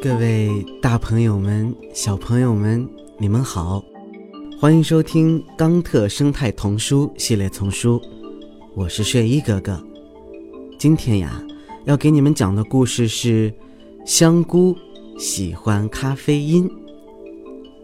[0.00, 3.82] 各位大朋友们、小朋友们，你们好，
[4.56, 7.98] 欢迎收听《冈特生态童书系列丛书》，
[8.76, 9.82] 我是睡衣哥哥。
[10.78, 11.42] 今天呀，
[11.84, 13.50] 要给你们讲的故事是
[14.04, 14.72] 《香菇
[15.18, 16.68] 喜欢咖啡因》。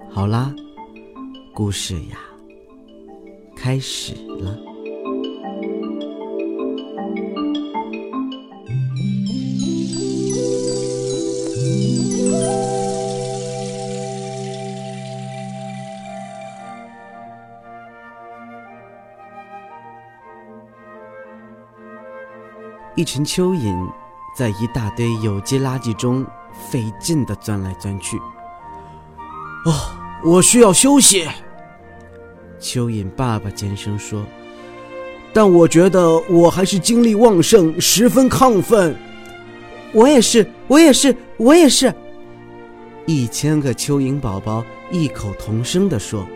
[0.08, 0.54] 好啦，
[1.52, 2.18] 故事呀，
[3.56, 4.56] 开始了。
[22.96, 23.90] 一群蚯蚓
[24.36, 26.24] 在一大堆有机垃圾中
[26.70, 28.16] 费劲地钻来钻去。
[29.66, 29.72] 哦，
[30.24, 31.26] 我需要休息。
[32.60, 34.24] 蚯蚓爸爸尖声说
[35.34, 38.96] ：“但我觉得我还是精力旺盛，十分亢奋。”
[39.92, 41.92] 我也是，我也是，我也是。
[43.06, 46.26] 一千个蚯蚓宝宝异口同声地说：“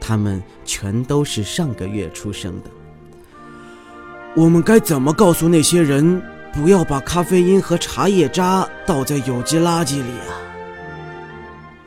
[0.00, 2.70] 他们全都是上个月出生的。”
[4.36, 10.38] 我们该怎么告诉那些人不要把咖啡因和茶叶渣倒在有机垃圾里啊？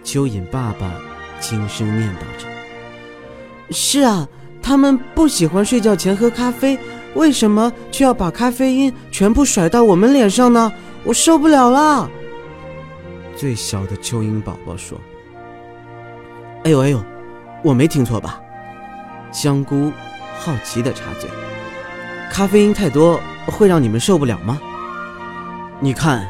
[0.03, 0.91] 蚯蚓爸爸
[1.39, 2.47] 轻声念叨着
[3.71, 4.27] ：“是啊，
[4.61, 6.77] 他们不喜欢睡觉前喝咖啡，
[7.13, 10.71] 为什么却要把咖啡因全部甩到我们脸上呢？
[11.05, 12.09] 我受不了了。”
[13.37, 14.99] 最小的蚯蚓宝宝说
[16.65, 17.01] ：“哎呦哎呦，
[17.63, 18.41] 我没听错吧？”
[19.31, 19.91] 香菇
[20.37, 21.29] 好奇地插嘴。
[22.33, 24.59] 咖啡因太多会让你们受不了吗？
[25.79, 26.27] 你看，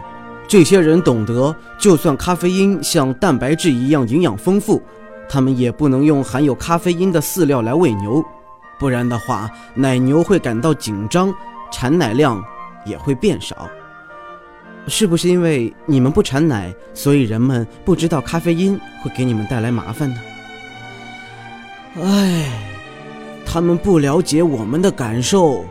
[0.50, 4.84] 这些人懂得，就算咖啡因像蛋白质一样营养丰富，
[5.30, 8.22] 他们也不能用含有咖啡因的饲料来喂牛，
[8.78, 11.34] 不然的话，奶牛会感到紧张，
[11.72, 12.44] 产奶量
[12.86, 13.70] 也会变少。
[14.88, 20.20] 是不是因为你们不产奶，所以人们不知道咖啡因会给你们带来麻烦呢？
[22.02, 22.52] 唉，
[23.46, 25.64] 他们不了解我们的感受。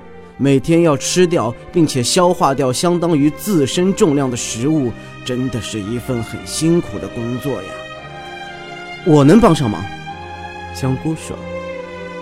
[0.43, 4.91] 每天要吃掉并且消化掉相当于自身重量的食物，
[5.25, 7.69] 真的是一份很辛苦的工作呀。
[9.05, 9.81] 我能帮上忙，
[10.75, 11.39] 香菇说：“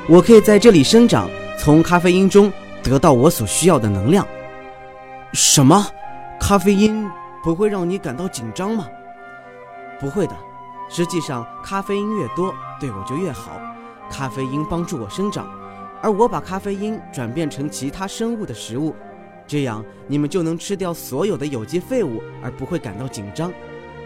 [0.07, 4.27] 我可以在这里生长，从咖啡因中得到我所需要的能量。”
[5.33, 5.87] 什么？
[6.39, 7.09] 咖啡因
[7.43, 8.87] 不会让你感到紧张吗？
[9.99, 10.37] 不会的，
[10.91, 13.59] 实际上咖啡因越多，对我就越好。
[14.11, 15.49] 咖啡因帮助我生长。
[16.03, 18.97] 而我把咖啡因转变成其他生物的食物，
[19.47, 23.53] 这样你们就能吃掉所有的有机废物，而不会感到紧张。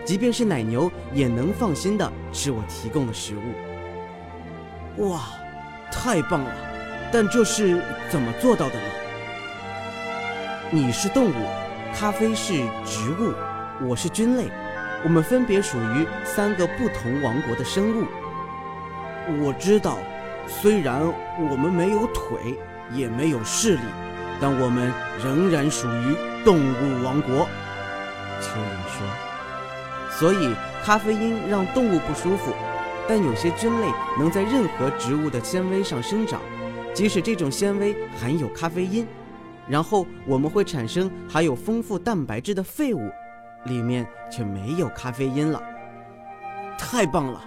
[0.04, 5.08] 即便是奶牛也能放心的吃我提供的食物。
[5.08, 5.20] 哇，
[5.90, 6.50] 太棒了！
[7.12, 7.80] 但这是
[8.10, 8.80] 怎么做到的呢？
[10.70, 11.46] 你是动物，
[11.94, 13.32] 咖啡是植物，
[13.86, 14.46] 我是菌类，
[15.04, 18.04] 我们分别属于三个不同王国的生物。
[19.40, 19.96] 我知道。
[20.46, 21.02] 虽然
[21.50, 22.56] 我们没有腿，
[22.92, 23.82] 也没有视力，
[24.40, 27.46] 但我们仍然属于动物王国。
[28.40, 29.06] 蚯蚓说
[30.18, 32.52] ：“所以咖啡因让动物不舒服，
[33.08, 33.86] 但有些菌类
[34.18, 36.40] 能在任何植物的纤维上生长，
[36.92, 39.06] 即使这种纤维含有咖啡因。
[39.66, 43.10] 然后我们会产生含有丰富蛋白质的废物，
[43.64, 45.62] 里面却没有咖啡因了。
[46.78, 47.42] 太棒了！”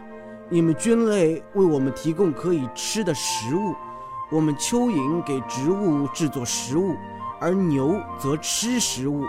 [0.49, 3.75] 你们菌类为我们提供可以吃的食物，
[4.31, 6.95] 我们蚯蚓给植物制作食物，
[7.39, 9.25] 而牛则吃食物。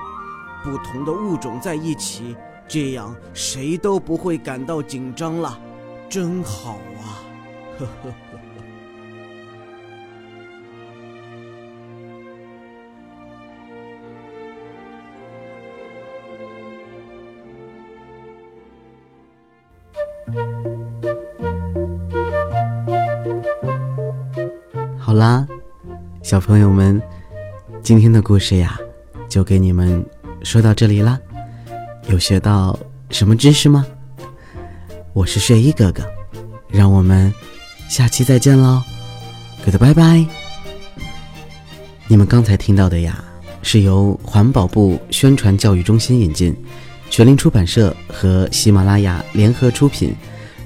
[0.62, 2.37] 不同的物种在一起，
[2.69, 5.59] 这样谁都不会感到紧张了，
[6.09, 7.19] 真好啊！
[7.79, 8.47] 呵呵呵。
[25.08, 25.48] 好啦，
[26.22, 27.00] 小朋友们，
[27.82, 28.78] 今天的故事呀，
[29.26, 30.05] 就给你们
[30.43, 31.19] 说到这里啦。
[32.08, 32.78] 有学到
[33.08, 33.87] 什么知识吗？
[35.14, 36.02] 我是睡衣哥哥，
[36.69, 37.32] 让我们
[37.88, 38.82] 下期再见喽
[39.64, 40.26] ，good 拜拜。
[42.06, 43.25] 你们刚才听到的呀，
[43.62, 46.54] 是由环保部宣传教育中心引进，
[47.08, 50.14] 学林出版社和喜马拉雅联合出品，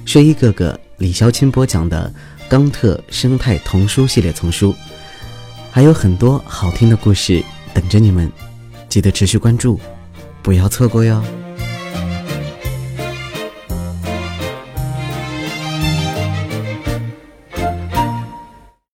[0.04, 2.12] 睡衣哥哥李潇钦播讲的。
[2.52, 4.74] 冈特生态童书系列丛书，
[5.70, 8.30] 还有很多好听的故事等着你们，
[8.90, 9.80] 记得持续关注，
[10.42, 11.24] 不要错过哟。